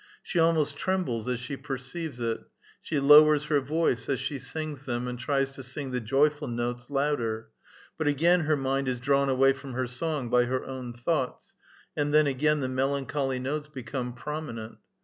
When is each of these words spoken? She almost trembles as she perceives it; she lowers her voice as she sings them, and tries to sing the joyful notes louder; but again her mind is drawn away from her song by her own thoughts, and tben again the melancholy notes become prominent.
She 0.23 0.39
almost 0.39 0.77
trembles 0.77 1.29
as 1.29 1.39
she 1.39 1.55
perceives 1.55 2.19
it; 2.19 2.39
she 2.81 2.99
lowers 2.99 3.43
her 3.43 3.59
voice 3.61 4.09
as 4.09 4.19
she 4.19 4.39
sings 4.39 4.85
them, 4.85 5.07
and 5.07 5.19
tries 5.19 5.51
to 5.51 5.61
sing 5.61 5.91
the 5.91 5.99
joyful 5.99 6.47
notes 6.47 6.89
louder; 6.89 7.49
but 7.99 8.07
again 8.07 8.39
her 8.45 8.57
mind 8.57 8.87
is 8.87 8.99
drawn 8.99 9.29
away 9.29 9.53
from 9.53 9.73
her 9.73 9.85
song 9.85 10.27
by 10.31 10.45
her 10.45 10.65
own 10.65 10.91
thoughts, 10.93 11.53
and 11.95 12.11
tben 12.11 12.27
again 12.27 12.61
the 12.61 12.67
melancholy 12.67 13.37
notes 13.37 13.67
become 13.67 14.13
prominent. 14.13 14.79